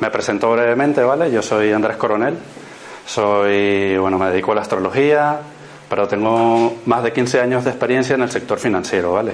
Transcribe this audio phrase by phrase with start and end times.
[0.00, 1.30] Me presento brevemente, ¿vale?
[1.30, 2.34] Yo soy Andrés Coronel.
[3.06, 5.38] Soy, bueno, me dedico a la astrología,
[5.88, 9.32] pero tengo más de 15 años de experiencia en el sector financiero, ¿vale?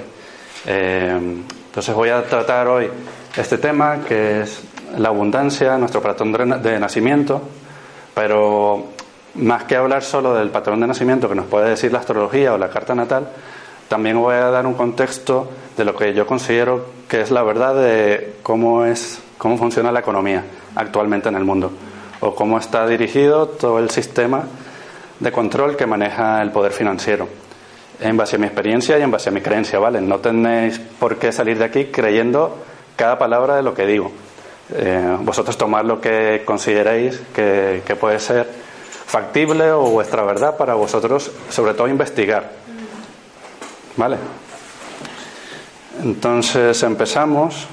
[0.66, 2.90] Eh, entonces voy a tratar hoy
[3.36, 4.62] este tema que es
[4.98, 7.42] la abundancia, nuestro patrón de nacimiento,
[8.14, 8.86] pero
[9.34, 12.58] más que hablar solo del patrón de nacimiento que nos puede decir la astrología o
[12.58, 13.28] la carta natal,
[13.88, 17.74] también voy a dar un contexto de lo que yo considero que es la verdad
[17.74, 21.70] de cómo es cómo funciona la economía actualmente en el mundo
[22.20, 24.44] o cómo está dirigido todo el sistema
[25.20, 27.28] de control que maneja el poder financiero.
[28.00, 30.00] En base a mi experiencia y en base a mi creencia, ¿vale?
[30.00, 32.58] No tenéis por qué salir de aquí creyendo
[32.94, 34.12] cada palabra de lo que digo.
[34.74, 38.46] Eh, vosotros tomad lo que consideréis que, que puede ser
[39.06, 42.50] factible o vuestra verdad para vosotros, sobre todo investigar.
[43.96, 44.16] ¿Vale?
[46.02, 47.68] Entonces empezamos.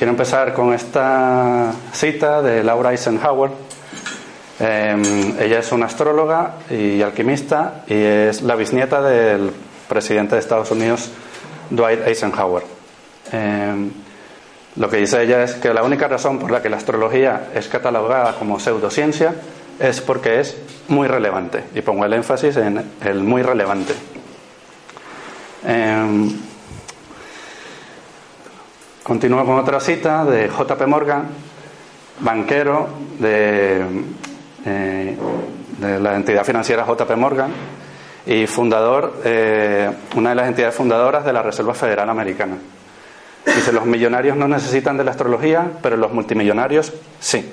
[0.00, 3.50] Quiero empezar con esta cita de Laura Eisenhower.
[4.58, 9.52] Eh, ella es una astróloga y alquimista y es la bisnieta del
[9.90, 11.10] presidente de Estados Unidos,
[11.68, 12.62] Dwight Eisenhower.
[13.30, 13.90] Eh,
[14.76, 17.68] lo que dice ella es que la única razón por la que la astrología es
[17.68, 19.34] catalogada como pseudociencia
[19.78, 20.56] es porque es
[20.88, 21.64] muy relevante.
[21.74, 23.92] Y pongo el énfasis en el muy relevante.
[25.66, 26.30] Eh,
[29.10, 31.24] continúo con otra cita de JP Morgan,
[32.20, 32.86] banquero
[33.18, 33.82] de,
[34.64, 35.16] eh,
[35.80, 37.50] de la entidad financiera JP Morgan
[38.24, 42.56] y fundador, eh, una de las entidades fundadoras de la Reserva Federal Americana.
[43.44, 47.52] Dice, los millonarios no necesitan de la astrología, pero los multimillonarios sí.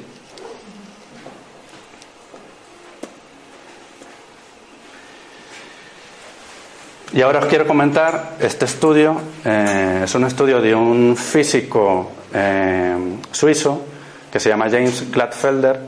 [7.17, 9.19] Y ahora os quiero comentar este estudio.
[9.43, 12.95] Eh, es un estudio de un físico eh,
[13.31, 13.85] suizo
[14.31, 15.79] que se llama James Gladfelder.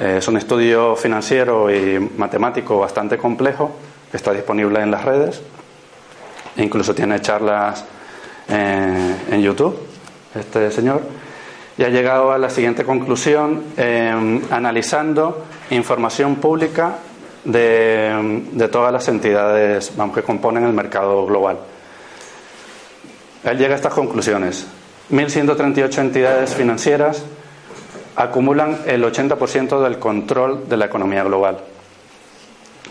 [0.00, 3.72] Eh, es un estudio financiero y matemático bastante complejo
[4.12, 5.42] que está disponible en las redes.
[6.58, 7.84] Incluso tiene charlas
[8.46, 9.76] en YouTube,
[10.36, 11.02] este señor,
[11.78, 13.64] y ha llegado a la siguiente conclusión
[14.50, 16.98] analizando información pública
[17.44, 21.58] de, de, todas las entidades que componen el mercado global.
[23.44, 24.66] Él llega a estas conclusiones.
[25.10, 27.24] 1.138 entidades financieras
[28.16, 31.58] acumulan el 80% del control de la economía global.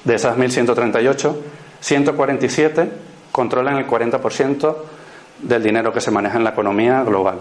[0.04, 1.36] De esas 1.138,
[1.80, 2.92] 147
[3.32, 4.76] controlan el 40%
[5.40, 7.40] del dinero que se maneja en la economía global.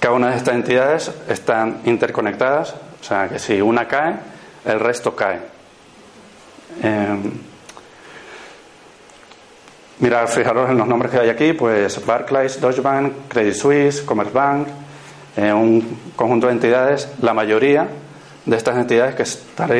[0.00, 4.16] Cada una de estas entidades están interconectadas, o sea que si una cae,
[4.64, 5.40] el resto cae.
[6.82, 7.16] Eh,
[10.28, 14.68] fijaros en los nombres que hay aquí, pues Barclays, Deutsche Bank, Credit Suisse, Commerzbank,
[15.36, 17.88] eh, un conjunto de entidades, la mayoría
[18.44, 19.22] de estas entidades que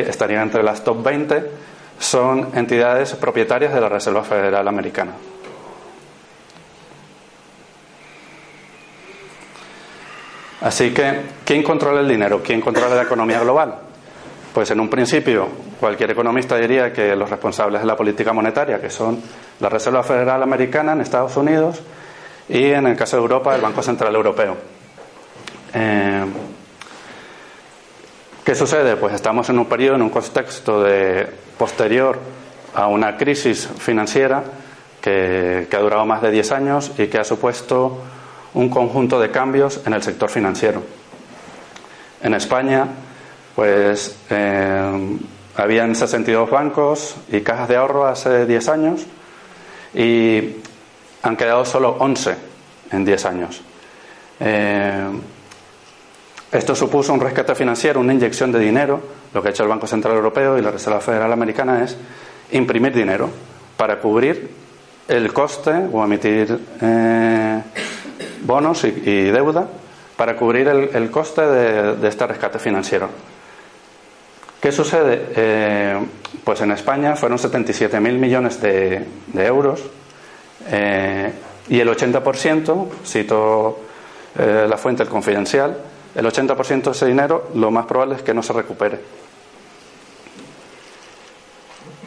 [0.01, 1.51] estarían entre las top 20
[1.97, 5.13] son entidades propietarias de la Reserva Federal Americana.
[10.61, 12.41] Así que, ¿quién controla el dinero?
[12.43, 13.88] ¿Quién controla la economía global?
[14.53, 15.47] Pues en un principio,
[15.79, 19.21] cualquier economista diría que los responsables de la política monetaria, que son
[19.59, 21.81] la Reserva Federal Americana en Estados Unidos
[22.47, 24.57] y en el caso de Europa, el Banco Central Europeo.
[25.73, 26.25] Eh,
[28.43, 28.95] ¿Qué sucede?
[28.95, 31.27] Pues estamos en un periodo, en un contexto de,
[31.59, 32.17] posterior
[32.73, 34.43] a una crisis financiera
[35.01, 38.01] que, ha durado más de 10 años y que ha supuesto
[38.53, 40.81] un conjunto de cambios en el sector financiero.
[42.23, 42.87] En España,
[43.59, 45.17] pues eh,
[45.57, 49.05] habían 62 bancos y cajas de ahorro hace 10 años
[49.93, 50.55] y
[51.23, 52.35] han quedado solo 11
[52.93, 53.61] en 10 años.
[54.39, 55.09] Eh,
[56.53, 59.01] esto supuso un rescate financiero, una inyección de dinero.
[59.33, 61.97] Lo que ha hecho el Banco Central Europeo y la Reserva Federal Americana es
[62.51, 63.29] imprimir dinero
[63.75, 64.51] para cubrir
[65.05, 67.61] el coste o emitir eh,
[68.45, 69.67] bonos y, deuda
[70.15, 73.09] para cubrir el, coste de, este rescate financiero.
[74.61, 75.31] ¿Qué sucede?
[75.35, 76.05] Eh,
[76.43, 79.81] pues en España fueron 77.000 millones de, euros
[80.67, 81.31] eh,
[81.69, 83.79] y el 80%, cito
[84.37, 85.77] eh, la fuente el confidencial,
[86.13, 88.99] el 80% de ese dinero lo más probable es que no se recupere.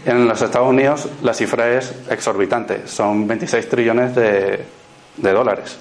[0.04, 4.62] En los Estados Unidos la cifra es exorbitante, son 26 trillones de,
[5.16, 5.78] de dólares.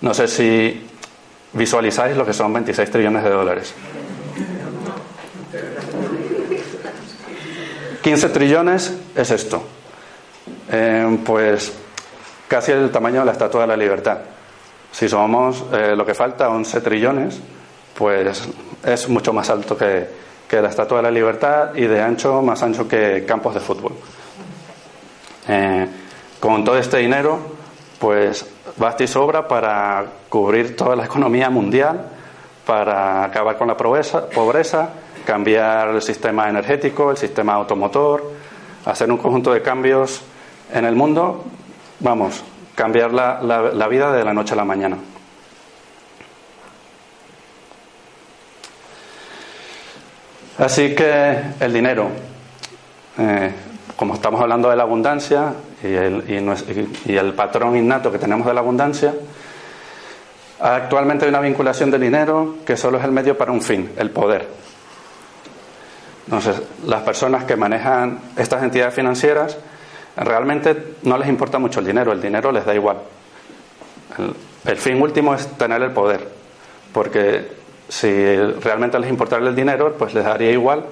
[0.00, 0.86] No sé si
[1.52, 3.74] visualizáis lo que son 26 trillones de dólares.
[8.06, 9.62] 15 trillones es esto.
[10.70, 11.72] Eh, pues
[12.46, 14.18] casi el tamaño de la Estatua de la Libertad.
[14.92, 17.40] Si somos eh, lo que falta, 11 trillones,
[17.98, 18.48] pues
[18.84, 22.86] es mucho más alto que, la Estatua de la Libertad y de ancho más ancho
[22.86, 23.94] que campos de fútbol.
[25.48, 25.88] Eh,
[26.38, 27.40] con todo este dinero,
[27.98, 32.06] pues basta y sobra para cubrir toda la economía mundial,
[32.64, 34.90] para acabar con la pobreza
[35.26, 38.32] cambiar el sistema energético, el sistema automotor,
[38.86, 40.22] hacer un conjunto de cambios
[40.72, 41.44] en el mundo,
[42.00, 42.42] vamos,
[42.74, 44.96] cambiar la, la, vida de la noche a la mañana.
[50.58, 52.08] Así que el dinero,
[53.18, 53.52] eh,
[53.96, 55.52] como estamos hablando de la abundancia
[55.82, 56.24] y el,
[57.04, 59.12] y el patrón innato que tenemos de la abundancia,
[60.60, 64.10] actualmente hay una vinculación del dinero que solo es el medio para un fin, el
[64.10, 64.65] poder.
[66.26, 69.56] Entonces, las personas que manejan estas entidades financieras
[70.16, 72.98] realmente no les importa mucho el dinero, el dinero les da igual.
[74.64, 76.26] El, fin último es tener el poder,
[76.92, 77.46] porque
[77.88, 80.84] si realmente les importara el dinero, pues les daría igual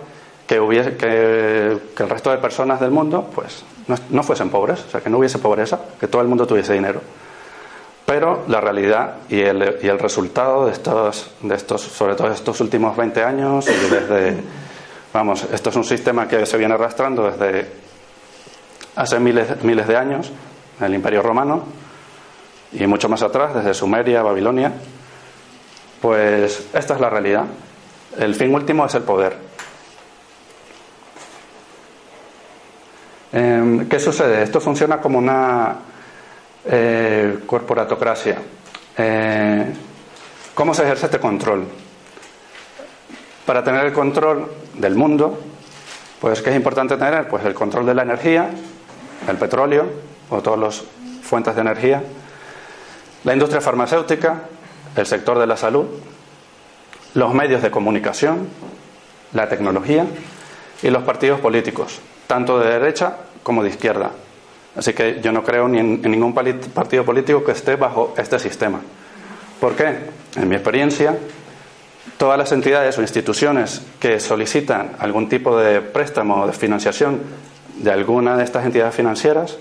[0.47, 3.65] que, hubiese, que, el resto de personas del mundo pues
[4.11, 7.01] no, fuesen pobres, o sea, que no hubiese pobreza, que todo el mundo tuviese dinero.
[8.07, 12.61] Pero la realidad y el, y el resultado de estos, de estos, sobre todo estos
[12.61, 14.37] últimos 20 años, y desde
[15.15, 17.71] Vamos, esto es un sistema que se viene arrastrando desde
[18.97, 20.33] hace miles, miles de años,
[20.81, 21.63] en el Imperio Romano,
[22.73, 24.73] y mucho más atrás, desde Sumeria, Babilonia.
[26.01, 27.45] Pues esta es la realidad.
[28.19, 29.37] El fin último es el poder.
[33.33, 34.43] Em, ¿Qué sucede?
[34.43, 35.77] Esto funciona como una
[36.65, 38.39] eh, corporatocracia.
[38.99, 39.73] Eh,
[40.55, 41.84] ¿Cómo se ejerce este control?
[43.47, 45.39] Para tener el control del mundo,
[46.21, 47.29] pues ¿qué es importante tener?
[47.29, 48.49] Pues el control de la energía,
[49.29, 49.85] el petróleo
[50.31, 50.83] o todas las
[51.23, 52.03] fuentes de energía,
[53.25, 54.43] la industria farmacéutica,
[54.97, 55.87] el sector de la salud,
[57.15, 58.49] los medios de comunicación,
[59.33, 60.07] la tecnología
[60.83, 64.11] y los partidos políticos, tanto de derecha como de izquierda.
[64.77, 68.81] Así que yo no creo ni en, ningún partido político que esté bajo este sistema.
[69.61, 69.97] ¿Por qué?
[70.37, 71.17] En mi experiencia,
[72.19, 77.21] todas las entidades o instituciones que solicitan algún tipo de préstamo o de financiación
[77.77, 79.59] de alguna de estas entidades financieras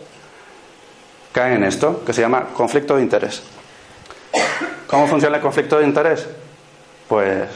[1.31, 3.41] caen en esto, que se llama conflicto de interés.
[4.87, 6.27] ¿Cómo funciona el conflicto de interés?
[7.07, 7.49] Pues,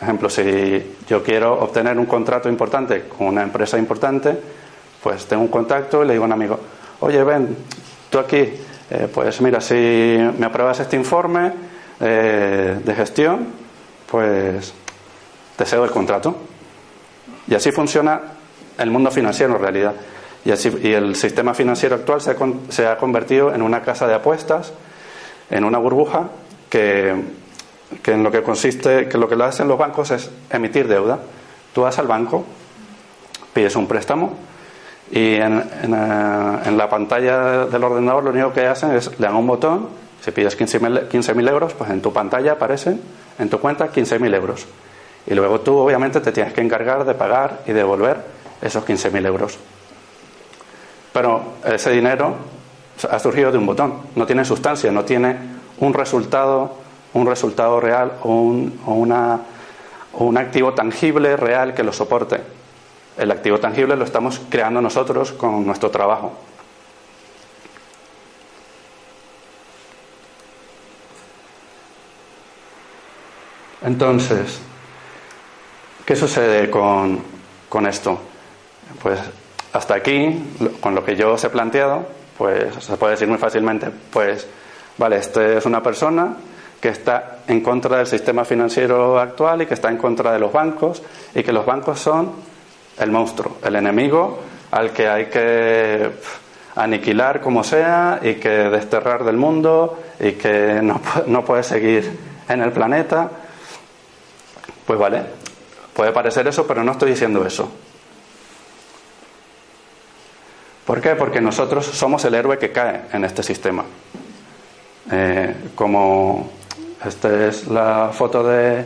[0.00, 4.38] ejemplo, si yo quiero obtener un contrato importante con una empresa importante,
[5.02, 6.60] pues tengo un contacto y le digo a un amigo,
[7.00, 7.56] oye, ven,
[8.08, 8.36] tú aquí,
[8.90, 9.74] eh, pues mira, si
[10.38, 11.52] me apruebas este informe
[12.00, 13.63] eh, de gestión,
[14.14, 14.72] pues
[15.56, 16.36] te cedo el contrato.
[17.48, 18.20] Y así funciona
[18.78, 19.94] el mundo financiero en realidad.
[20.44, 24.72] Y, así, y el sistema financiero actual se ha, convertido en una casa de apuestas,
[25.50, 26.28] en una burbuja
[26.70, 27.12] que,
[28.06, 31.18] en lo que consiste, que lo que hacen los bancos es emitir deuda.
[31.72, 32.44] Tú vas al banco,
[33.52, 34.32] pides un préstamo
[35.10, 39.34] y en, en, eh, la pantalla del ordenador lo único que hacen es le dan
[39.34, 39.88] un botón,
[40.20, 43.00] si pides 15.000 15 euros, pues en tu pantalla aparecen
[43.38, 44.66] en tu cuenta 15.000 euros.
[45.26, 48.18] Y luego tú obviamente te tienes que encargar de pagar y devolver
[48.60, 49.58] esos 15.000 euros.
[51.12, 52.34] Pero ese dinero
[53.10, 55.36] ha surgido de un botón, no tiene sustancia, no tiene
[55.78, 56.76] un resultado,
[57.14, 59.40] un resultado real o un, una,
[60.14, 62.40] un activo tangible real que lo soporte.
[63.16, 66.32] El activo tangible lo estamos creando nosotros con nuestro trabajo.
[73.84, 74.60] Entonces,
[76.06, 77.22] ¿qué sucede con,
[77.86, 78.18] esto?
[79.02, 79.20] Pues
[79.74, 82.06] hasta aquí, con lo que yo os he planteado,
[82.38, 84.46] pues se puede decir muy fácilmente, pues,
[84.96, 86.34] vale, esta es una persona
[86.80, 90.52] que está en contra del sistema financiero actual y que está en contra de los
[90.52, 91.02] bancos
[91.34, 92.32] y que los bancos son
[92.98, 96.10] el monstruo, el enemigo al que hay que
[96.76, 102.10] aniquilar como sea y que desterrar del mundo y que no, no puede seguir
[102.48, 103.30] en el planeta.
[104.86, 105.22] Pues vale,
[105.94, 107.70] Puede parecer eso, pero no estoy diciendo eso.
[110.84, 111.14] ¿Por qué?
[111.14, 113.84] Porque nosotros somos el héroe que cae en este sistema.
[115.10, 116.50] Eh, como
[117.04, 118.84] esta es la foto de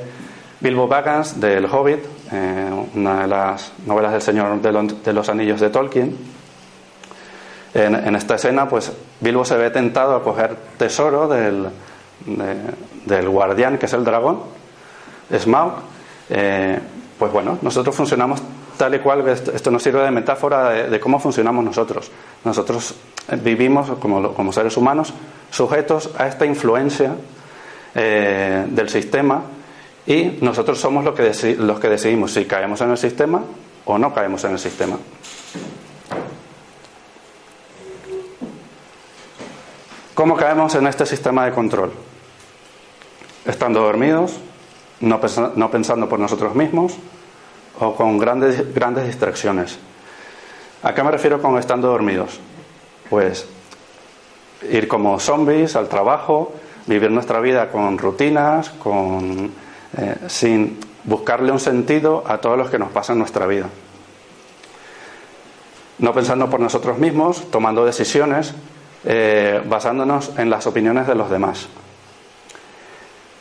[0.61, 2.01] Bilbo Baggins del Hobbit,
[2.31, 6.17] eh, una de las novelas del Señor de, los Anillos de Tolkien.
[7.73, 11.69] En, esta escena, pues Bilbo se ve tentado a coger tesoro del,
[13.07, 14.58] del guardián, que es el dragón,
[15.37, 15.73] Smaug.
[16.31, 16.79] Eh,
[17.19, 18.41] pues bueno, nosotros funcionamos
[18.77, 22.11] tal y cual, esto nos sirve de metáfora de, cómo funcionamos nosotros.
[22.45, 22.95] Nosotros
[23.43, 25.13] vivimos como, como seres humanos
[25.51, 27.15] sujetos a esta influencia
[27.95, 29.43] eh, del sistema
[30.07, 33.43] y nosotros somos los que, los que decidimos si caemos en el sistema
[33.85, 34.97] o no caemos en el sistema.
[40.15, 41.93] ¿Cómo caemos en este sistema de control?
[43.45, 44.39] Estando dormidos,
[45.01, 46.97] no, pensando por nosotros mismos
[47.81, 49.79] o con grandes, grandes distracciones.
[50.83, 52.41] ¿A qué me refiero con estando dormidos?
[53.09, 53.47] Pues
[54.71, 56.53] ir como zombies al trabajo,
[56.87, 59.53] vivir nuestra vida con rutinas, con,
[59.97, 63.69] eh, sin buscarle un sentido a todos los que nos pasa en nuestra vida.
[65.99, 68.55] No pensando por nosotros mismos, tomando decisiones,
[69.05, 71.69] eh, basándonos en las opiniones de los demás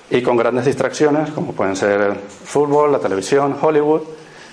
[0.09, 4.01] y con grandes distracciones como pueden ser el fútbol, la televisión, Hollywood,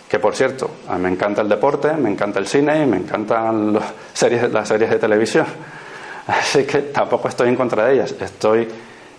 [0.09, 3.73] que por cierto, a me encanta el deporte, me encanta el cine y me encantan
[3.73, 5.47] las series, las series de televisión.
[6.27, 8.69] Así que tampoco estoy en contra de ellas, estoy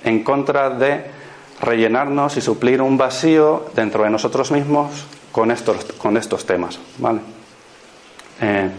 [0.04, 1.06] en contra de
[1.62, 6.80] rellenarnos y suplir un vacío dentro de nosotros mismos con estos, con estos temas.
[6.98, 7.20] ¿vale?
[8.42, 8.70] Eh,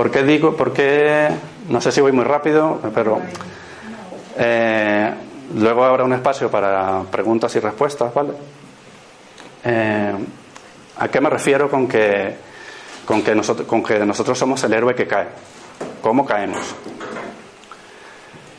[0.00, 0.56] ¿Por qué digo?
[0.56, 1.28] ¿Por qué?
[1.68, 3.20] No sé si voy muy rápido, pero
[4.38, 5.12] eh,
[5.54, 8.30] luego habrá un espacio para preguntas y respuestas, ¿vale?
[9.62, 10.14] Eh,
[10.96, 12.34] ¿A qué me refiero con que,
[13.04, 15.26] con, que nosotros, con que nosotros somos el héroe que cae?
[16.00, 16.74] ¿Cómo caemos?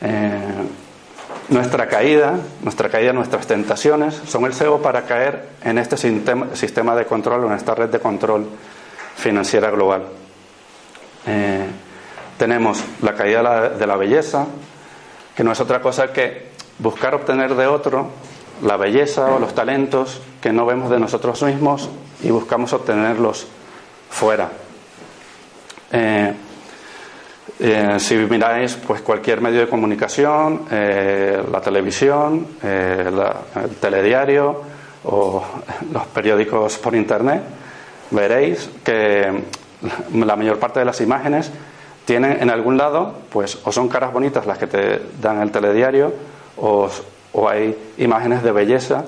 [0.01, 0.53] Eh,
[1.49, 7.05] nuestra caída, nuestra caída, nuestras tentaciones son el cebo para caer en este sistema de
[7.05, 8.45] control, en esta red de control
[9.15, 10.20] financiera global.
[11.27, 11.65] Eh,
[12.37, 14.47] tenemos la caída de la, belleza,
[15.35, 16.49] que no es otra cosa que
[16.79, 18.09] buscar obtener de otro
[18.63, 21.89] la belleza o los talentos que no vemos de nosotros mismos
[22.23, 23.47] y buscamos obtenerlos
[24.09, 24.49] fuera.
[25.91, 26.33] Eh,
[27.59, 34.61] eh, si miráis pues cualquier medio de comunicación, la televisión, el telediario
[35.03, 35.43] o
[35.91, 37.43] los periódicos por internet,
[38.11, 39.43] veréis que
[40.13, 41.51] la mayor parte de las imágenes
[42.05, 46.13] tienen en algún lado, pues, o son caras bonitas las que te dan el telediario,
[46.57, 46.89] o,
[47.47, 49.05] hay imágenes de belleza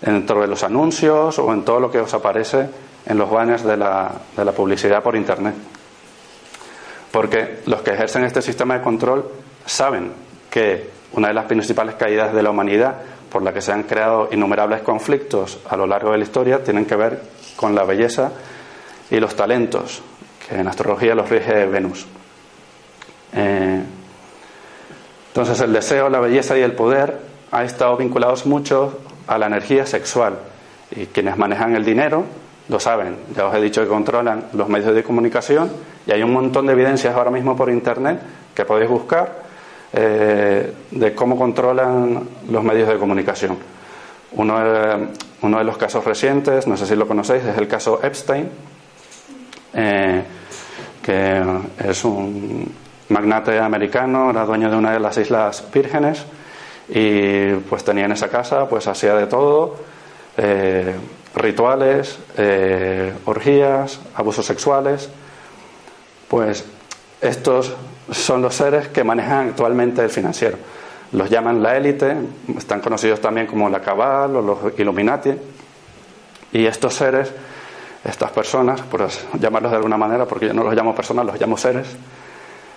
[0.00, 2.68] dentro de los anuncios o en todo lo que os aparece
[3.04, 5.54] en los banners de la, de la publicidad por Internet.
[7.12, 9.28] Porque los que ejercen este sistema de control
[9.66, 10.12] saben
[10.50, 12.96] que una de las principales caídas de la humanidad
[13.30, 16.86] por la que se han creado innumerables conflictos a lo largo de la historia tienen
[16.86, 17.20] que ver
[17.56, 18.32] con la belleza
[19.10, 20.02] y los talentos
[20.48, 22.06] que en astrología los rige Venus.
[23.34, 23.82] Eh,
[25.28, 27.18] entonces el deseo, la belleza y el poder
[27.50, 30.38] han estado vinculados mucho a la energía sexual
[30.90, 32.24] y quienes manejan el dinero
[32.68, 35.70] lo saben, ya os he dicho que controlan los medios de comunicación
[36.06, 38.20] y hay un montón de evidencias ahora mismo por internet
[38.54, 39.44] que podéis buscar
[39.92, 43.56] eh, de cómo controlan los medios de comunicación.
[44.32, 45.08] Uno de,
[45.42, 48.48] uno de los casos recientes, no sé si lo conocéis, es el caso Epstein,
[49.76, 50.24] eh,
[51.02, 51.42] que
[51.84, 52.72] es un
[53.10, 56.24] magnate americano, era dueño de una de las Islas Vírgenes
[56.88, 59.76] y pues tenía en esa casa, pues hacía de todo,
[60.38, 60.94] eh,
[61.34, 65.10] rituales, eh, orgías, abusos sexuales.
[66.28, 66.64] Pues
[67.20, 67.74] estos
[68.10, 70.58] son los seres que manejan actualmente el financiero.
[71.12, 72.16] Los llaman la élite,
[72.56, 75.32] están conocidos también como la cabal o los Illuminati.
[76.52, 77.30] Y estos seres
[78.06, 79.06] estas personas, por
[79.38, 81.96] llamarlos de alguna manera, porque yo no los llamo personas, los llamo seres,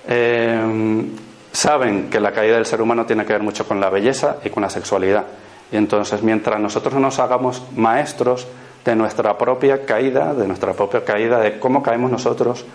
[0.08, 1.06] eh,
[1.52, 4.50] saben que la caída del ser humano tiene que ver mucho con la belleza y
[4.50, 5.26] con la sexualidad.
[5.72, 8.48] Y entonces, mientras nosotros no nos hagamos maestros
[8.84, 12.66] de nuestra propia caída, de nuestra propia caída, de cómo caemos nosotros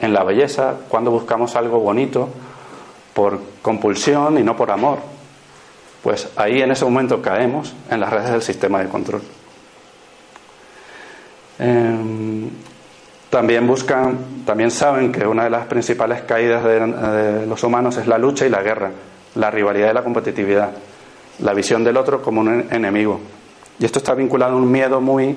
[0.00, 2.28] en la belleza, cuando buscamos algo bonito
[3.14, 4.98] por compulsión y no por amor,
[6.02, 9.22] pues ahí en ese momento caemos en las redes del sistema de control.
[11.58, 12.48] Em,
[13.30, 18.18] también buscan, también saben que una de las principales caídas de, los humanos es la
[18.18, 18.90] lucha y la guerra.
[19.34, 20.70] la rivalidad y la competitividad,
[21.40, 23.20] la visión del otro como un enemigo.
[23.78, 25.36] Y esto está vinculado a un miedo muy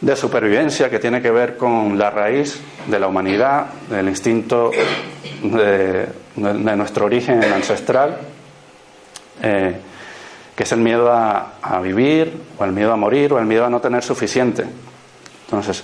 [0.00, 4.70] de supervivencia que tiene que ver con la raíz de la humanidad, del instinto
[5.42, 8.18] de, nuestro origen ancestral,
[9.42, 9.76] eh,
[10.54, 13.64] que es el miedo a, a, vivir, o el miedo a morir, o el miedo
[13.64, 14.64] a no tener suficiente.
[15.50, 15.82] Entonces,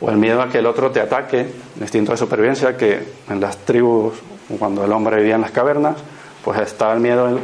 [0.00, 3.40] o el miedo a que el otro te ataque, el instinto de supervivencia que en
[3.40, 4.14] las tribus,
[4.58, 5.96] cuando el hombre vivía en las cavernas,
[6.44, 7.38] pues estaba el miedo,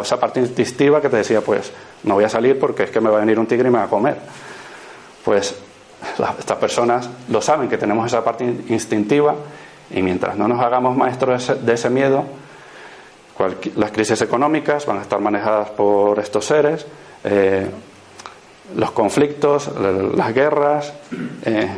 [0.00, 1.72] esa parte instintiva que te decía, pues
[2.04, 3.78] no voy a salir porque es que me va a venir un tigre y me
[3.78, 4.16] va a comer.
[5.24, 5.54] Pues
[6.38, 9.34] estas personas lo saben que tenemos esa parte instintiva
[9.90, 12.24] y mientras no nos hagamos maestros de ese, miedo,
[13.76, 16.86] las crisis económicas van a estar manejadas por estos seres,
[17.24, 17.68] eh,
[18.76, 19.70] los conflictos,
[20.14, 20.92] las guerras.
[21.44, 21.68] Eh,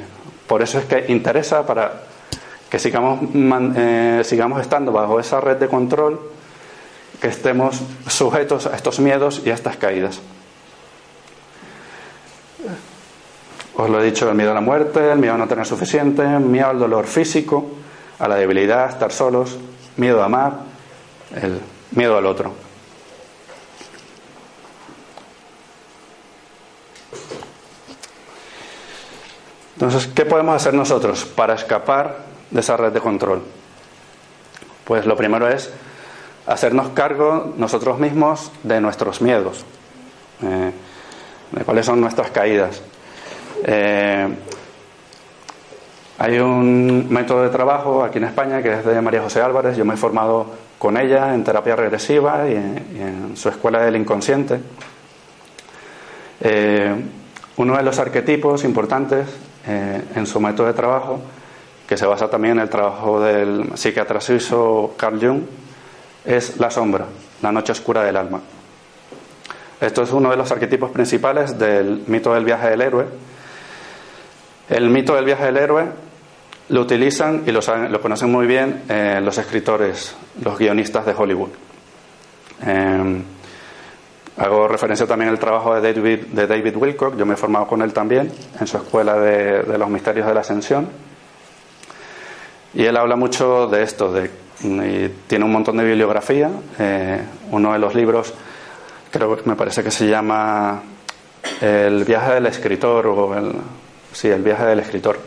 [0.46, 2.02] por eso es que interesa para
[2.68, 3.20] que sigamos,
[3.76, 6.20] eh, sigamos estando bajo esa red de control,
[7.20, 10.20] que estemos sujetos a estos miedos y a estas caídas.
[13.76, 16.22] Os lo he dicho, el miedo a la muerte, el miedo a no tener suficiente,
[16.38, 17.70] miedo al dolor físico,
[18.18, 19.58] a la debilidad, estar solos,
[19.96, 20.52] miedo a amar,
[21.34, 21.60] el
[21.92, 22.69] miedo al otro.
[29.74, 32.18] Entonces, ¿qué podemos hacer nosotros para escapar
[32.50, 33.42] de esa red de control?
[34.84, 35.72] Pues lo primero es
[36.46, 39.64] hacernos cargo nosotros mismos de nuestros miedos,
[40.42, 40.72] eh,
[41.52, 42.82] de cuáles son nuestras caídas.
[43.64, 44.28] Eh,
[46.18, 49.84] hay un método de trabajo aquí en España que es de María José Álvarez, yo
[49.84, 50.46] me he formado
[50.78, 54.60] con ella en terapia regresiva y en, su escuela del inconsciente.
[56.40, 56.94] Eh,
[57.56, 59.26] uno de los arquetipos importantes
[59.66, 61.20] eh, en su método de trabajo,
[61.86, 65.42] que se basa también en el trabajo del psiquiatra suizo Carl Jung,
[66.24, 67.06] es la sombra,
[67.42, 68.40] la noche oscura del alma.
[69.80, 73.06] Esto es uno de los arquetipos principales del mito del viaje del héroe.
[74.68, 75.86] El mito del viaje del héroe
[76.68, 81.48] lo utilizan y lo, lo conocen muy bien eh, los escritores, los guionistas de Hollywood.
[82.66, 83.22] Eh,
[84.40, 87.82] Hago referencia también al trabajo de David, de David Wilcock, yo me he formado con
[87.82, 90.88] él también en su escuela de, los misterios de la ascensión.
[92.72, 94.30] Y él habla mucho de esto, de,
[95.26, 96.50] tiene un montón de bibliografía.
[96.78, 98.32] Eh, uno de los libros,
[99.10, 100.84] creo que me parece que se llama
[101.60, 103.52] El viaje del escritor, o
[104.10, 105.18] sí, El viaje del escritor,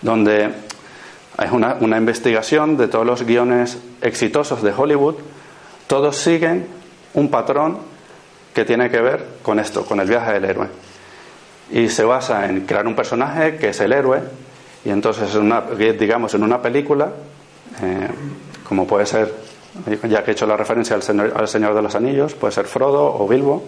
[0.00, 0.54] donde
[1.38, 5.16] es una, una investigación de todos los guiones exitosos de Hollywood.
[5.86, 6.77] Todos siguen
[7.14, 7.78] un patrón
[8.54, 10.66] que tiene que ver con esto, con el viaje del héroe.
[11.70, 14.20] Y se basa en crear un personaje que es el héroe,
[14.84, 15.30] y entonces,
[15.98, 17.10] digamos, en una película,
[17.82, 18.08] eh,
[18.66, 19.34] como puede ser,
[20.04, 22.66] ya que he hecho la referencia al señor, al señor de los Anillos, puede ser
[22.66, 23.64] Frodo o Bilbo,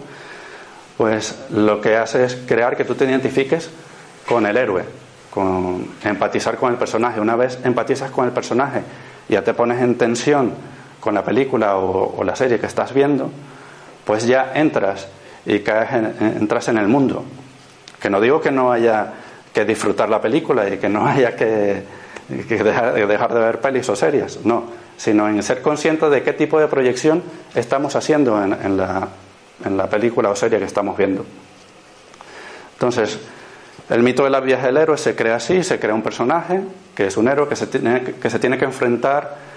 [0.97, 3.69] pues lo que hace es crear que tú te identifiques
[4.27, 4.83] con el héroe,
[5.29, 7.19] con empatizar con el personaje.
[7.19, 8.81] Una vez empatizas con el personaje,
[9.29, 10.53] ya te pones en tensión
[11.01, 13.29] con la película o, la serie que estás viendo,
[14.05, 15.07] pues ya entras
[15.45, 17.25] y caes en, entras en el mundo.
[17.99, 19.13] Que no digo que no haya
[19.53, 21.83] que disfrutar la película y que no haya que,
[22.29, 26.67] dejar, de ver pelis o series, no, sino en ser consciente de qué tipo de
[26.67, 31.25] proyección estamos haciendo en, la, película o serie que estamos viendo.
[32.73, 33.19] Entonces,
[33.89, 36.61] el mito de la viaje del héroe se crea así, se crea un personaje
[36.95, 37.67] que es un héroe que, se
[38.39, 39.50] tiene que enfrentar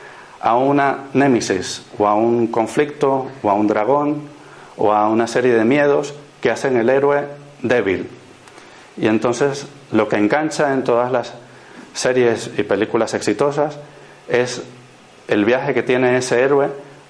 [0.44, 4.28] a una némesis o a un conflicto o a un dragón
[4.76, 7.24] o a una serie de miedos que hacen el héroe
[7.62, 8.10] débil.
[8.98, 11.32] Y entonces lo que engancha en todas las
[11.94, 13.78] series y películas exitosas
[14.28, 14.62] es
[15.28, 16.68] el viaje que tiene ese héroe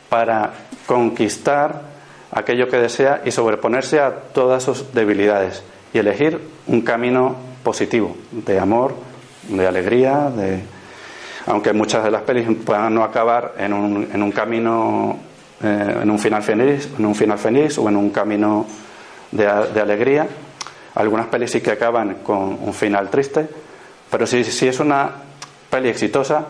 [0.08, 0.52] para
[0.86, 1.82] conquistar
[2.30, 8.60] aquello que desea y sobreponerse a todas sus debilidades y elegir un camino positivo de
[8.60, 8.94] amor,
[9.48, 10.62] de alegría, de,
[11.46, 15.18] aunque muchas de las pelis puedan no acabar en un, en un camino,
[15.62, 18.66] eh, en un final feliz, en un final feliz o en un camino
[19.30, 20.26] de, alegría.
[20.94, 23.46] Algunas pelis sí que acaban con un final triste,
[24.10, 25.10] pero si, si es una
[25.68, 26.46] peli exitosa,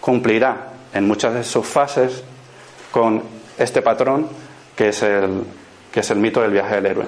[0.00, 2.22] cumplirá en muchas de sus fases
[2.90, 3.22] con
[3.56, 4.28] este patrón
[4.76, 5.44] que es el,
[5.92, 7.06] que es el mito del viaje del héroe.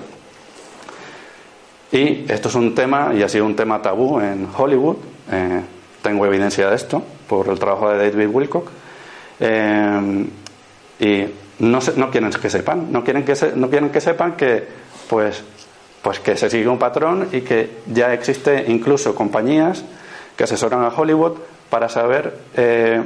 [1.93, 4.97] Y esto es un tema, y ha sido un tema tabú en Hollywood,
[5.31, 5.61] eh,
[6.03, 8.69] tengo evidencia de esto, por el trabajo de David Wilcock.
[9.41, 10.27] Eh,
[10.99, 11.25] y
[11.59, 14.67] no, quieren que sepan, no quieren que, no quieren que sepan que,
[15.09, 15.43] pues,
[16.03, 19.85] pues que se sigue un patrón y que ya existe incluso compañías
[20.37, 21.39] que asesoran a Hollywood
[21.71, 23.03] para saber eh,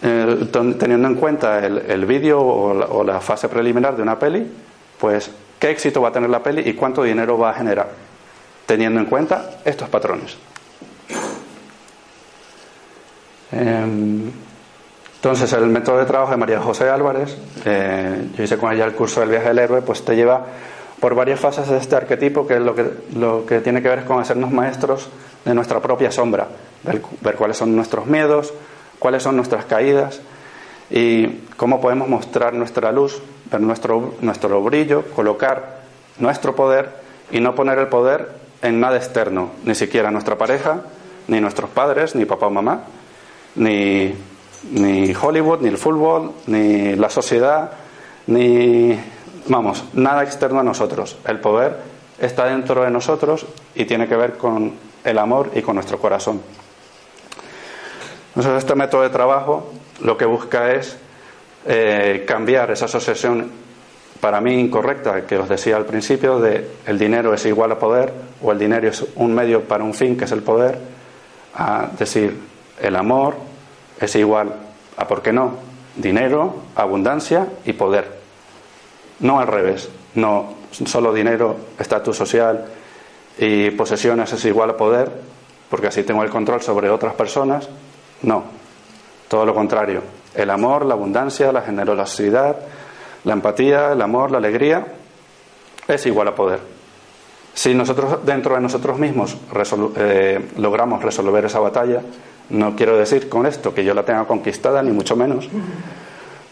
[0.00, 4.46] teniendo en cuenta el, vídeo o, la fase preliminar de una peli,
[4.98, 7.88] pues qué éxito va a tener la peli y cuánto dinero va a generar,
[8.66, 10.36] teniendo en cuenta estos patrones.
[13.52, 18.92] Entonces, el método de trabajo de María José Álvarez, eh, yo hice con ella el
[18.92, 20.46] curso del viaje del héroe, pues te lleva
[21.00, 22.84] por varias fases de este arquetipo, que es lo que,
[23.16, 25.08] lo que tiene que ver con hacernos maestros
[25.44, 26.48] de nuestra propia sombra,
[26.82, 28.52] ver cuáles son nuestros miedos,
[28.98, 30.20] cuáles son nuestras caídas
[30.90, 35.80] y cómo podemos mostrar nuestra luz, ver nuestro, nuestro brillo, colocar
[36.18, 36.90] nuestro poder
[37.30, 38.28] y no poner el poder
[38.62, 40.82] en nada externo, ni siquiera nuestra pareja,
[41.28, 42.82] ni nuestros padres, ni papá o mamá,
[43.56, 44.14] ni,
[44.72, 47.72] ni Hollywood, ni el fútbol, ni la sociedad,
[48.26, 48.98] ni,
[49.48, 51.16] vamos, nada externo a nosotros.
[51.26, 51.76] El poder
[52.18, 54.72] está dentro de nosotros y tiene que ver con
[55.04, 56.40] el amor y con nuestro corazón.
[58.28, 60.96] Entonces, este método de trabajo lo que busca es
[61.66, 63.50] eh, cambiar esa asociación
[64.20, 68.12] para mí incorrecta que os decía al principio de el dinero es igual a poder
[68.42, 70.78] o el dinero es un medio para un fin que es el poder,
[71.54, 72.49] a decir
[72.80, 73.34] el amor
[74.00, 74.52] es igual
[74.96, 75.54] a, ¿por qué no?
[75.96, 78.20] Dinero, abundancia y poder.
[79.20, 82.66] No al revés, no solo dinero, estatus social
[83.38, 85.10] y posesiones es igual a poder,
[85.68, 87.68] porque así tengo el control sobre otras personas,
[88.22, 88.44] no,
[89.28, 90.02] todo lo contrario.
[90.34, 92.56] El amor, la abundancia, la generosidad,
[93.24, 94.86] la empatía, el amor, la alegría,
[95.88, 96.60] es igual a poder.
[97.52, 99.36] Si nosotros dentro de nosotros mismos
[99.96, 102.00] eh, logramos resolver esa batalla,
[102.50, 105.48] no quiero decir con esto que yo la tenga conquistada, ni mucho menos,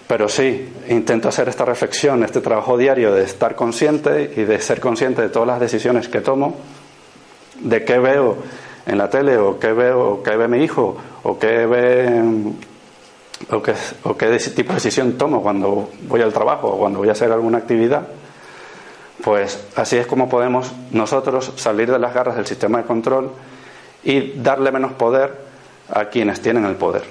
[0.07, 4.81] pero sí intento hacer esta reflexión, este trabajo diario de estar consciente y de ser
[4.81, 6.57] consciente de todas las decisiones que tomo,
[7.61, 8.37] de qué veo
[8.87, 12.23] en la tele o qué veo, o qué ve mi hijo o qué ve
[13.51, 17.11] o qué, o qué tipo de decisión tomo cuando voy al trabajo o cuando voy
[17.11, 18.09] a hacer alguna actividad,
[19.23, 23.31] pues así es como podemos nosotros salir de las garras del sistema de control
[24.05, 25.48] y darle menos poder
[25.91, 27.05] a quienes tienen el poder.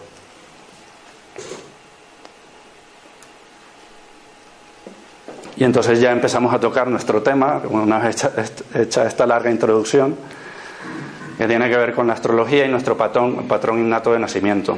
[5.58, 8.30] Y entonces ya empezamos a tocar nuestro tema, una vez
[8.76, 10.16] hecha esta larga introducción,
[11.38, 14.78] que tiene que ver con la astrología y nuestro patrón, patrón innato de nacimiento.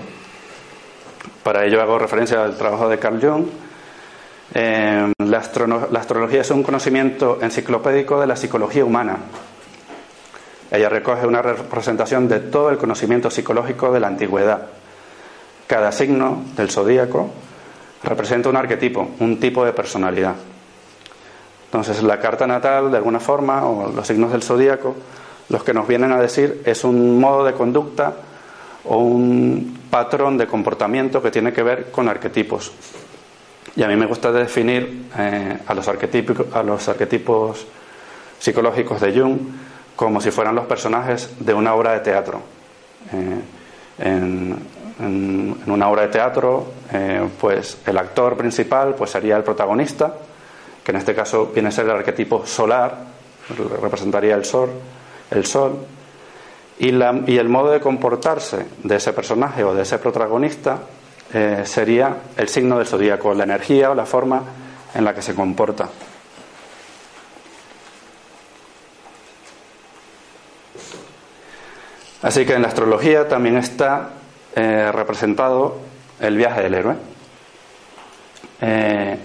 [1.44, 3.46] Para ello hago referencia al trabajo de Carl Jung.
[4.54, 5.44] Eh, la,
[5.92, 9.18] la astrología es un conocimiento enciclopédico de la psicología humana.
[10.72, 14.68] Ella recoge una representación de todo el conocimiento psicológico de la antigüedad.
[15.66, 17.30] Cada signo del zodíaco
[18.04, 20.36] representa un arquetipo, un tipo de personalidad.
[21.66, 24.96] Entonces, la carta natal, de alguna forma, o los signos del zodíaco,
[25.50, 28.14] los que nos vienen a decir es un modo de conducta
[28.86, 32.72] o un patrón de comportamiento que tiene que ver con arquetipos.
[33.76, 37.68] Y a mí me gusta definir eh, a, los a los arquetipos
[38.40, 39.40] psicológicos de Jung
[40.00, 42.40] como si fueran los personajes de una obra de teatro.
[43.12, 43.42] Eh,
[44.00, 44.80] en,
[45.68, 50.14] una obra de teatro, eh, pues el actor principal pues sería el protagonista,
[50.84, 52.96] que en este caso viene a ser el arquetipo solar,
[53.82, 54.70] representaría el sol,
[55.32, 55.86] el sol,
[56.80, 60.80] y, la, y, el modo de comportarse de ese personaje o de ese protagonista
[61.34, 64.44] eh, sería el signo del zodíaco, la energía o la forma
[64.96, 65.90] en la que se comporta.
[72.22, 74.10] Así que en la astrología también está
[74.56, 75.78] eh, representado
[76.20, 76.96] el viaje del héroe.
[78.62, 79.18] Eh,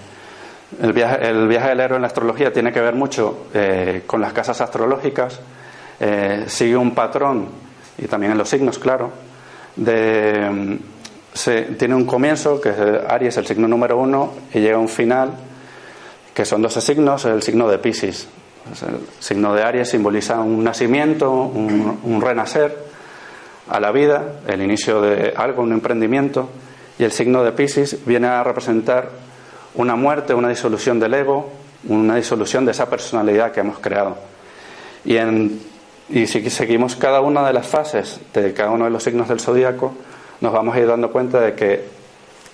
[0.80, 3.46] el, viaje, el viaje del héroe en la astrología tiene que ver mucho
[4.07, 5.40] con las casas astrológicas
[6.00, 7.48] eh, sigue un patrón,
[7.98, 9.11] y también en los signos, claro,
[9.76, 10.76] de, mm,
[11.33, 12.76] se, tiene un comienzo, que es
[13.09, 15.30] Aries, el signo número uno, y llega a un final,
[16.35, 18.28] que son 12 signos, el signo de Pisces.
[18.70, 22.77] El signo de Aries simboliza un nacimiento, un, renacer
[23.68, 26.48] a la vida, el inicio de algo, un emprendimiento,
[26.98, 29.11] y el signo de Pisces viene a representar
[29.74, 31.50] una muerte, una disolución del ego,
[31.88, 34.16] una disolución de esa personalidad que hemos creado.
[35.05, 35.18] Y
[36.09, 39.40] y si seguimos cada una de las fases de cada uno de los signos del
[39.40, 39.94] zodíaco,
[40.40, 41.85] nos vamos a ir dando cuenta de que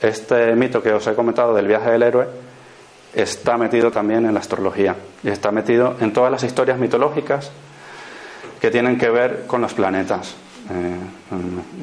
[0.01, 2.29] este mito que os he comentado del viaje del héroe
[3.14, 7.51] está metido también en la astrología y está metido en todas las historias mitológicas
[8.61, 10.35] que tienen que ver con los planetas.
[10.70, 10.96] Eh,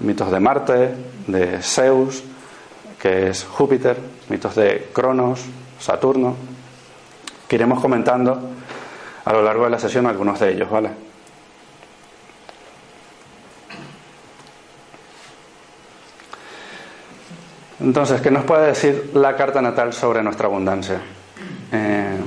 [0.01, 0.95] mitos de Marte,
[1.27, 2.23] de Zeus,
[3.01, 3.97] que es Júpiter,
[4.29, 5.41] mitos de Cronos,
[5.79, 6.35] Saturno,
[7.47, 8.39] que iremos comentando
[9.25, 10.89] a lo largo de la sesión algunos de ellos, ¿vale?
[17.79, 20.99] Entonces, ¿qué nos puede decir la carta natal sobre nuestra abundancia?
[21.71, 22.17] Eh,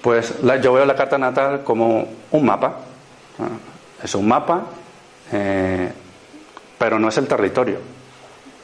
[0.00, 2.76] pues yo veo la carta natal como un mapa.
[4.02, 4.62] Es un mapa,
[5.32, 5.92] eh,
[6.78, 7.78] pero no es el territorio.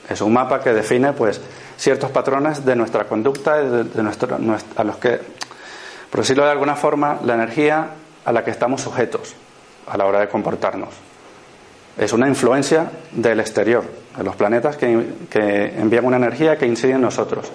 [0.08, 1.40] Es un mapa que define pues
[1.76, 4.10] ciertos patrones de nuestra conducta, de, de
[4.76, 5.20] a los que,
[6.10, 7.88] por decirlo de alguna forma, la energía
[8.24, 9.34] a la que estamos sujetos
[9.86, 10.94] a la hora de comportarnos.
[11.98, 13.84] Es una influencia del exterior,
[14.16, 17.50] de los planetas que envían una energía que incide en nosotros.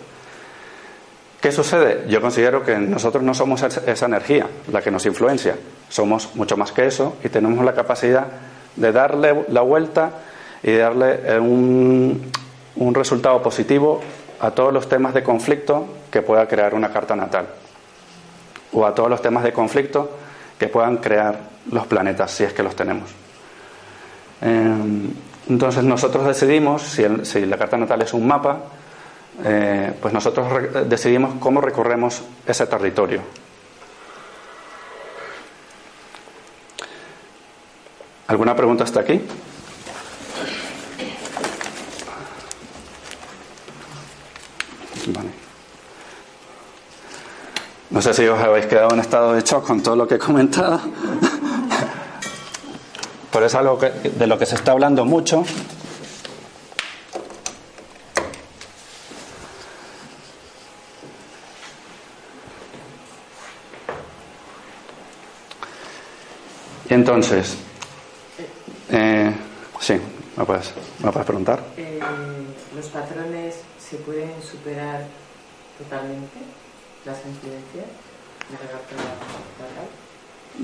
[1.42, 2.06] ¿Qué sucede?
[2.08, 5.56] Yo considero que nosotros no somos esa energía la que nos influencia,
[5.90, 8.28] somos mucho más que eso y tenemos la capacidad
[8.76, 10.12] de darle la vuelta
[10.62, 12.32] y darle eh, un,
[12.76, 14.02] un resultado positivo
[14.40, 17.48] a todos los temas de conflicto que pueda crear una carta natal
[18.74, 20.12] o a todos los temas de conflicto
[20.60, 21.40] que puedan crear
[21.72, 23.10] los planetas, si es que los tenemos.
[24.42, 25.12] Em,
[25.50, 28.60] entonces nosotros decidimos, si, si la carta natal es un mapa,
[29.44, 30.48] eh, pues nosotros
[30.88, 33.22] decidimos cómo recorremos ese territorio.
[38.28, 39.22] ¿Alguna pregunta hasta aquí?
[47.90, 50.20] No sé si os habéis quedado en estado de shock con todo lo que he
[50.20, 50.80] comentado.
[53.32, 55.44] Pero es algo de lo que se está hablando mucho
[66.94, 67.58] entonces,
[68.92, 69.32] eh,
[69.80, 70.00] sí,
[70.36, 70.74] me puedes,
[71.04, 71.60] me puedes preguntar.
[71.78, 72.00] Eh,
[72.76, 75.06] ¿Los patrones se pueden superar
[75.78, 76.40] totalmente
[77.06, 77.86] las incidencias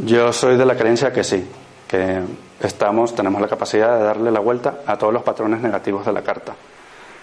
[0.05, 1.45] Yo soy de la creencia que sí,
[1.87, 2.21] que
[2.61, 6.21] estamos, tenemos la capacidad de darle la vuelta a todos los patrones negativos de la
[6.21, 6.55] carta,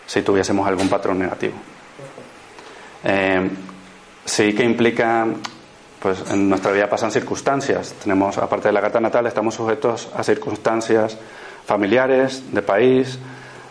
[0.07, 1.55] si tuviésemos algún patrón negativo.
[3.05, 3.51] Eh,
[4.25, 5.27] sí que implica
[6.05, 7.95] pues en nuestra vida pasan circunstancias.
[7.95, 11.17] Tenemos, aparte de la carta natal, estamos sujetos a circunstancias
[11.65, 13.19] familiares, de país,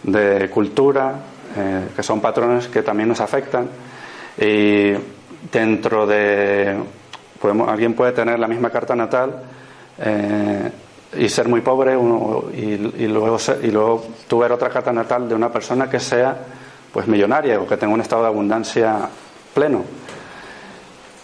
[0.01, 1.13] de cultura,
[1.55, 3.69] eh, que son patrones que también nos afectan.
[4.35, 4.93] Y
[5.51, 6.75] dentro de.
[7.67, 9.43] Alguien puede tener la misma carta natal
[9.99, 10.71] eh,
[11.15, 15.99] y ser muy pobre y, luego y luego otra carta natal de una persona que
[15.99, 16.35] sea
[16.91, 19.07] pues millonaria o que tenga un estado de abundancia
[19.53, 19.83] pleno.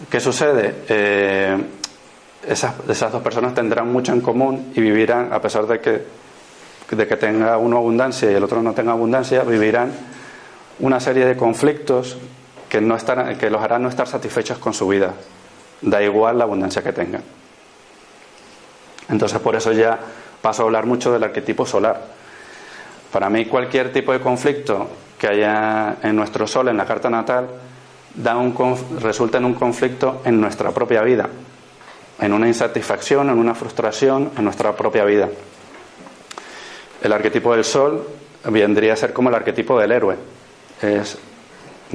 [0.08, 0.76] ¿Qué sucede?
[0.88, 1.58] Eh,
[2.46, 6.04] esas, esas, dos personas tendrán mucho en común y vivirán, a pesar de que,
[6.90, 9.92] de que tenga uno abundancia y el otro no tenga abundancia, vivirán
[10.78, 12.16] una serie de conflictos
[12.68, 15.12] que, no estarán, que los harán no estar satisfechos con su vida.
[15.82, 17.22] Da igual la abundancia que tengan.
[19.10, 19.98] Entonces, por eso ya
[20.40, 22.00] paso a hablar mucho del arquetipo solar.
[23.12, 27.48] Para mí, cualquier tipo de conflicto que haya en nuestro sol, en la carta natal,
[28.14, 28.54] da un,
[29.00, 31.28] resulta en un conflicto en nuestra propia vida,
[32.20, 35.28] en una insatisfacción, en una frustración en nuestra propia vida.
[37.02, 38.06] El arquetipo del sol
[38.44, 40.16] vendría a ser como el arquetipo del héroe.
[40.82, 41.18] Es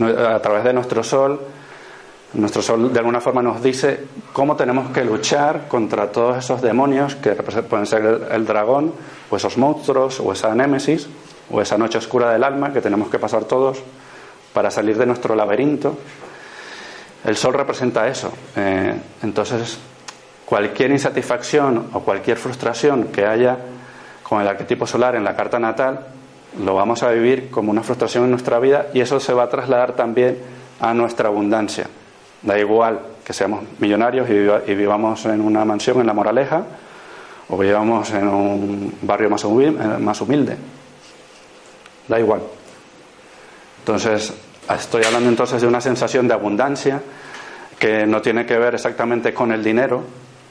[0.01, 1.39] a través de nuestro sol,
[2.33, 7.15] nuestro sol de alguna forma nos dice cómo tenemos que luchar contra todos esos demonios
[7.15, 8.93] que pueden ser el, el dragón,
[9.29, 11.07] o esos monstruos, o esa némesis,
[11.49, 13.81] o esa noche oscura del alma que tenemos que pasar todos
[14.55, 15.97] para salir de nuestro laberinto.
[17.25, 18.31] El sol representa eso.
[18.55, 19.77] Eh, entonces,
[20.45, 23.57] cualquier insatisfacción o cualquier frustración que haya
[24.23, 26.07] con el arquetipo solar en la carta natal,
[26.63, 29.49] lo vamos a vivir como una frustración en nuestra vida y eso se va a
[29.49, 30.37] trasladar también
[30.79, 31.87] a nuestra abundancia.
[32.41, 36.63] Da igual que seamos millonarios y, vivamos en una mansión en la Moraleja
[37.49, 39.43] o vivamos en un barrio más
[39.99, 40.55] más humilde.
[42.07, 42.41] Da igual.
[43.79, 44.33] Entonces,
[44.69, 47.01] estoy hablando entonces de una sensación de abundancia
[47.77, 50.03] que no tiene que ver exactamente con el dinero,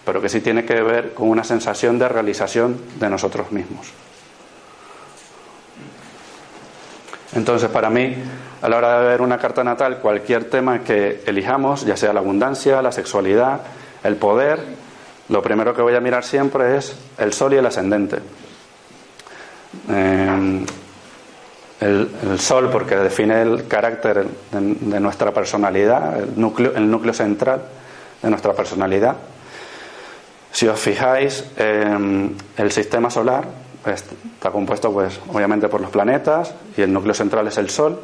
[0.04, 3.86] pero que sí tiene que ver con una sensación de realización de nosotros mismos.
[7.34, 8.14] Entonces, para mí,
[8.62, 12.20] a la hora de ver una carta natal, cualquier tema que elijamos, ya sea la
[12.20, 13.60] abundancia, la sexualidad,
[14.04, 14.60] el poder,
[15.28, 18.18] lo primero que voy a mirar siempre es el sol y el ascendente.
[19.90, 20.64] Eh,
[21.84, 27.62] el, sol porque define el carácter de, nuestra personalidad, el núcleo, el núcleo central
[28.22, 29.16] de nuestra personalidad.
[30.50, 33.44] Si os fijáis, el sistema solar
[33.92, 38.00] está compuesto, pues, obviamente, por los planetas y el núcleo central es el Sol.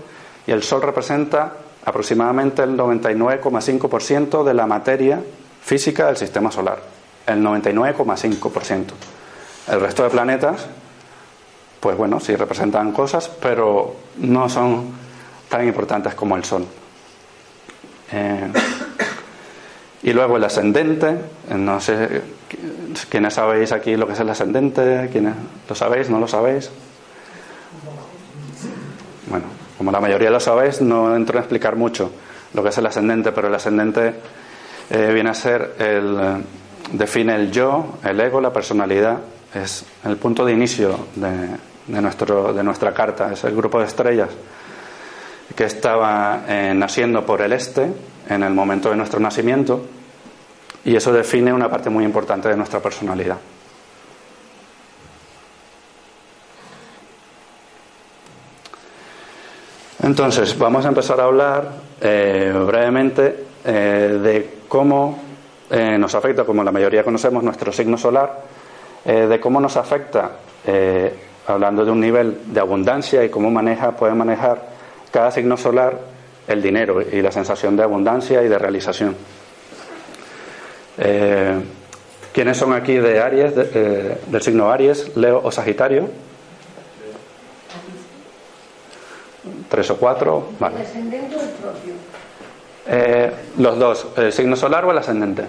[0.46, 1.52] Y el Sol representa
[1.84, 5.20] aproximadamente el 99,5% de la materia
[5.62, 6.78] física del sistema solar.
[7.26, 8.84] El 99,5%.
[9.68, 10.66] El resto de planetas
[11.80, 14.92] pues bueno, sí representan cosas, pero no son
[15.48, 16.66] tan importantes como el Sol.
[18.12, 18.52] Eh,
[20.02, 21.16] y luego el ascendente,
[21.56, 22.22] no sé
[23.08, 25.34] quiénes sabéis aquí lo que es el ascendente, quiénes
[25.68, 26.70] lo sabéis, no lo sabéis.
[29.28, 29.46] Bueno,
[29.78, 32.10] como la mayoría lo sabéis, no entro a explicar mucho
[32.52, 34.14] lo que es el ascendente, pero el ascendente
[34.90, 36.42] eh, viene a ser el
[36.92, 39.18] define el yo, el ego, la personalidad,
[39.54, 44.30] es el punto de inicio de, nuestro, de nuestra carta, es el grupo de estrellas
[45.54, 47.90] que estaba eh, naciendo por el este
[48.28, 49.84] en el momento de nuestro nacimiento
[50.84, 53.36] y eso define una parte muy importante de nuestra personalidad.
[60.02, 65.29] Entonces, vamos a empezar a hablar eh, brevemente eh, de cómo
[65.70, 68.60] eh, nos afecta, como la mayoría conocemos, nuestro signo solar,
[69.02, 70.32] de cómo nos afecta,
[71.46, 74.60] hablando de un nivel de abundancia y cómo maneja, puede manejar
[75.10, 75.98] cada signo solar
[76.46, 79.16] el dinero y la sensación de abundancia y de realización.
[82.34, 86.10] ¿Quiénes son aquí de Aries, del signo Aries, Leo o Sagitario?
[89.70, 90.48] tres o cuatro.
[90.58, 90.76] Vale.
[90.76, 91.94] ¿El ascendente o el propio?
[92.92, 95.44] Eh, los dos, el signo solar o el ascendente.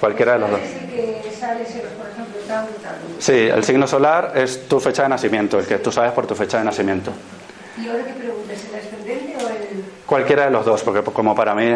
[0.00, 0.60] Cualquiera de los dos.
[3.18, 6.34] Sí, el signo solar es tu fecha de nacimiento, el que tú sabes por tu
[6.34, 7.12] fecha de nacimiento.
[7.80, 8.58] ¿Y ahora qué preguntas?
[8.68, 9.84] ¿El ascendente o el.?
[10.04, 11.66] Cualquiera de los dos, porque como para mí.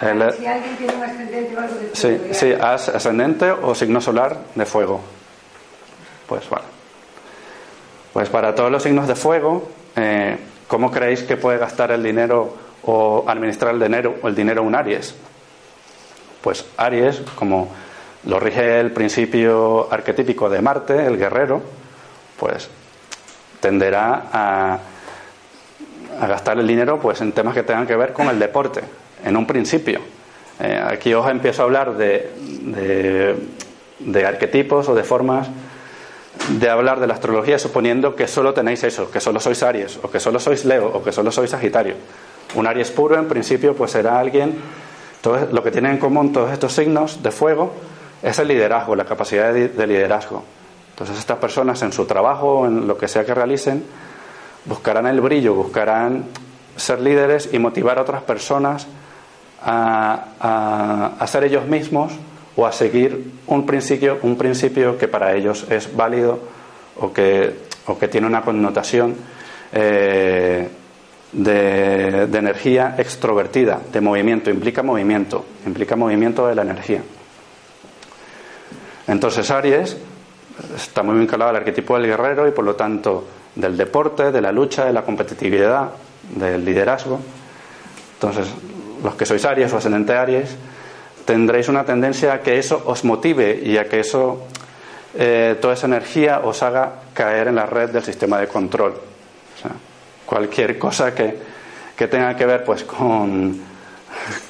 [0.00, 0.32] El...
[0.32, 2.24] Si alguien tiene un ascendente o algo de fuego.
[2.32, 5.00] Sí, sí, ascendente o signo solar de fuego.
[6.26, 6.64] Pues bueno.
[8.12, 10.36] Pues para todos los signos de fuego, eh,
[10.72, 15.14] ¿Cómo creéis que puede gastar el dinero o administrar el dinero, el dinero un Aries?
[16.40, 17.68] Pues Aries, como
[18.24, 21.62] lo rige el principio arquetípico de Marte, el guerrero,
[22.38, 22.68] pues
[23.60, 24.78] tenderá a,
[26.26, 28.82] gastar el dinero pues en temas que tengan que ver con el deporte,
[29.24, 30.00] en un principio.
[30.60, 32.30] Eh, aquí os empiezo a hablar de,
[33.98, 35.48] de arquetipos o de formas
[36.48, 40.10] de hablar de la astrología suponiendo que solo tenéis eso, que solo sois Aries, o
[40.10, 41.94] que solo sois Leo, o que solo sois Sagitario.
[42.54, 44.56] Un Aries puro, en principio, pues será alguien.
[45.20, 47.72] Todo, lo que tienen en común todos estos signos de fuego
[48.22, 50.42] es el liderazgo, la capacidad de, liderazgo.
[50.90, 53.84] Entonces, estas personas en su trabajo, en lo que sea que realicen,
[54.64, 56.26] buscarán el brillo, buscarán
[56.76, 58.86] ser líderes y motivar a otras personas
[59.64, 62.12] a, a ser ellos mismos
[62.56, 66.38] o a seguir un principio, un principio que para ellos es válido
[67.00, 69.16] o que, o que tiene una connotación
[69.72, 70.68] eh,
[71.32, 77.02] de, energía extrovertida, de movimiento, implica movimiento, implica movimiento de la energía.
[79.06, 79.96] Entonces Aries
[80.76, 84.52] está muy vinculado al arquetipo del guerrero y por lo tanto del deporte, de la
[84.52, 85.90] lucha, de la competitividad,
[86.36, 87.20] del liderazgo.
[88.14, 88.46] Entonces,
[89.02, 90.56] los que sois Aries o ascendente Aries,
[91.24, 94.46] tendréis una tendencia a que eso os motive y a que eso,
[95.14, 99.11] eh, toda esa energía os haga caer en la red del sistema de control.
[100.32, 101.36] Cualquier cosa que,
[101.94, 103.60] que, tenga que ver pues con,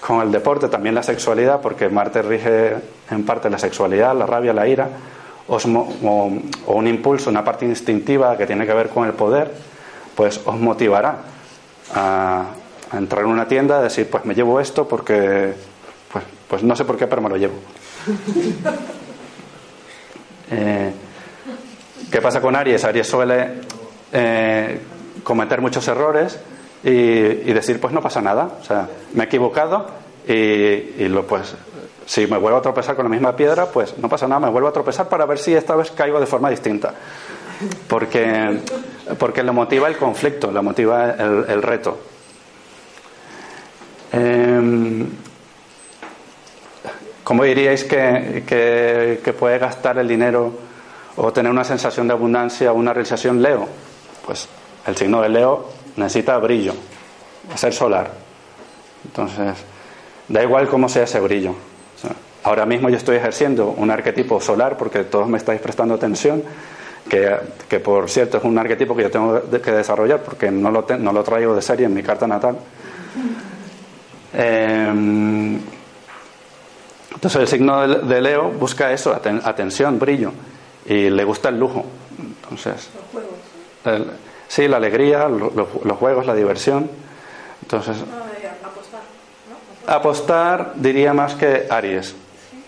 [0.00, 2.76] con el deporte, también la sexualidad, porque Marte rige
[3.10, 4.88] en parte la sexualidad, la rabia, la ira,
[5.48, 9.52] o, o, un impulso, una parte instintiva que tiene que ver con el poder,
[10.14, 11.16] pues os motivará
[11.92, 12.44] a,
[12.92, 15.52] entrar en una tienda, a decir, pues me llevo esto porque
[16.12, 17.54] pues, pues no sé por qué, pero me lo llevo.
[20.54, 20.92] Eh,
[22.10, 22.84] ¿Qué pasa con Aries?
[22.84, 23.54] Aries suele
[24.12, 24.78] eh,
[25.22, 26.38] cometer muchos errores
[26.84, 28.48] y, decir, pues no pasa nada.
[28.60, 29.86] O sea, me he equivocado
[30.26, 31.54] y, lo, pues,
[32.06, 34.68] si me vuelvo a tropezar con la misma piedra, pues no pasa nada, me vuelvo
[34.68, 36.94] a tropezar para ver si esta vez caigo de forma distinta.
[37.86, 38.60] Porque,
[39.18, 41.98] porque le motiva el conflicto, le motiva el, reto.
[44.12, 45.06] Eh,
[47.24, 50.52] ¿Cómo diríais que, puede gastar el dinero
[51.16, 53.68] o tener una sensación de abundancia o una realización Leo?
[54.26, 54.48] Pues
[54.86, 56.74] el signo de Leo necesita brillo,
[57.54, 58.10] ser solar.
[59.04, 59.56] Entonces,
[60.28, 61.54] da igual cómo sea ese brillo.
[62.44, 66.42] ahora mismo yo estoy ejerciendo un arquetipo solar porque todos me estáis prestando atención,
[67.08, 71.12] que, por cierto es un arquetipo que yo tengo que desarrollar porque no lo, no
[71.12, 72.56] lo traigo de serie en mi carta natal.
[74.34, 75.58] Eh,
[77.14, 80.32] entonces el signo de Leo busca eso, atención, brillo,
[80.86, 81.84] y le gusta el lujo.
[82.18, 83.04] Entonces, los
[83.84, 84.31] juegos.
[84.52, 86.90] Sí, la alegría, los juegos, la diversión.
[87.62, 87.96] Entonces,
[88.62, 89.00] apostar,
[89.48, 89.92] ¿no?
[89.94, 92.14] apostar diría más que Aries.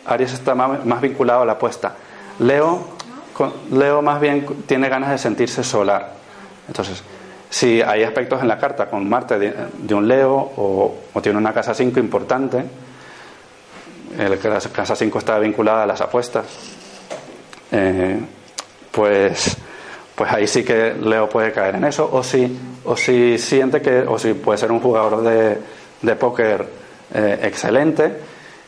[0.06, 1.94] Aries está más, vinculado a la apuesta.
[2.38, 2.94] Leo
[3.70, 6.12] Leo más bien tiene ganas de sentirse solar.
[6.68, 7.02] Entonces,
[7.50, 11.74] si hay aspectos en la carta con Marte de, un Leo o, tiene una casa
[11.74, 12.64] 5 importante,
[14.16, 16.46] el, la casa 5 está vinculada a las apuestas,
[17.72, 18.20] eh,
[18.90, 19.58] pues,
[20.14, 24.00] pues ahí sí que Leo puede caer en eso, o si, o si siente que,
[24.00, 25.58] o si puede ser un jugador de,
[26.02, 26.66] de póker
[27.12, 28.12] eh, excelente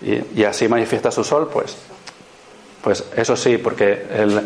[0.03, 1.77] y, así manifiesta su sol, pues,
[2.83, 4.41] pues eso sí, porque el,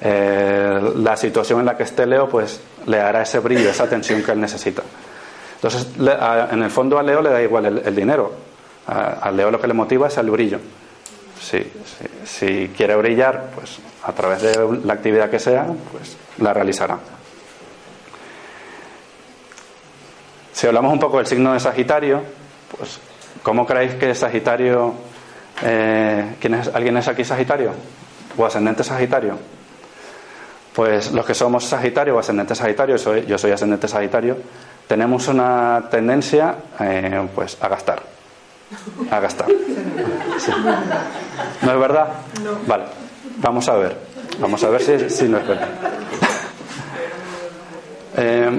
[0.00, 4.22] eh, la situación en la que esté Leo, pues le hará ese brillo, esa tensión
[4.22, 4.82] que él necesita.
[5.56, 5.86] Entonces,
[6.50, 8.32] en el fondo a Leo le da igual el, dinero.
[8.86, 10.58] A, Leo lo que le motiva es el brillo.
[11.40, 11.64] Si,
[12.24, 16.98] si, quiere brillar, pues a través de la actividad que sea, pues la realizará.
[20.52, 22.22] Si hablamos un poco del signo de Sagitario,
[22.76, 22.98] pues
[23.42, 24.94] ¿cómo creéis que Sagitario...
[25.62, 27.72] Eh, ¿quién es, ¿Alguien es aquí Sagitario?
[28.36, 29.38] ¿O ascendente Sagitario?
[30.74, 34.36] Pues los que somos Sagitario o ascendente Sagitario, yo soy ascendente Sagitario,
[34.86, 38.02] tenemos una tendencia eh, pues a gastar.
[39.10, 39.48] A gastar.
[41.62, 42.08] ¿No es verdad?
[42.66, 42.84] Vale,
[43.38, 44.11] vamos a ver.
[44.38, 45.68] Vamos a ver si, no es verdad.
[48.16, 48.50] Eh,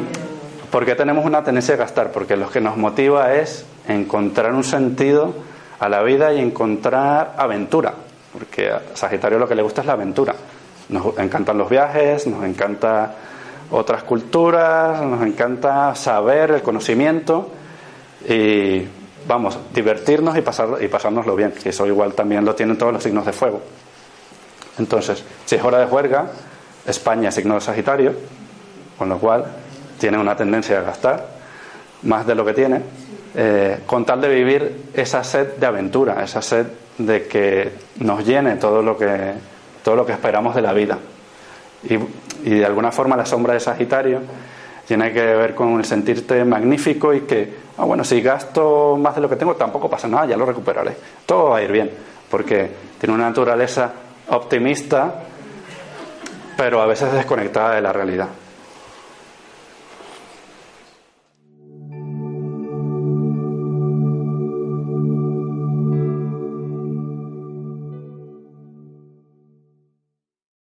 [0.72, 2.12] ¿Por qué tenemos una tendencia a gastar?
[2.12, 5.34] Porque lo que nos motiva es encontrar un sentido
[5.80, 7.94] a la vida y encontrar aventura.
[8.32, 10.34] Porque a Sagitario lo que le gusta es la aventura.
[10.90, 13.16] Nos encantan los viajes, nos encanta
[13.72, 17.50] otras culturas, nos encanta saber el conocimiento
[18.28, 18.84] y
[19.28, 23.04] vamos, divertirnos y, pasar, y pasárnoslo bien, que eso igual también lo tienen todos los
[23.04, 23.62] signos de fuego.
[24.78, 26.28] Entonces, si es hora de juerga,
[26.86, 28.14] España es signo de Sagitario,
[28.98, 29.46] con lo cual
[30.00, 31.28] tiene una tendencia a gastar
[32.04, 32.82] más de lo que tiene,
[33.36, 36.68] eh, con tal de vivir esa sed de aventura, esa sed
[36.98, 39.34] de que nos llene todo lo que
[39.84, 40.98] todo lo que esperamos de la vida.
[41.84, 41.98] Y,
[42.50, 44.22] de alguna forma la sombra de Sagitario
[44.88, 49.22] tiene que ver con el sentirte magnífico y que, ah, bueno, si gasto más de
[49.22, 50.96] lo que tengo, tampoco pasa nada, ya lo recuperaré.
[51.26, 51.92] Todo va a ir bien,
[52.30, 52.70] porque
[53.00, 53.92] tiene una naturaleza
[54.30, 55.24] optimista,
[56.58, 58.30] pero a veces desconectada de la realidad.